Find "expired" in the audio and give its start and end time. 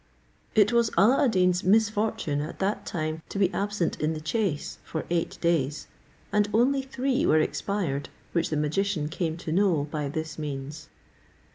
7.39-8.09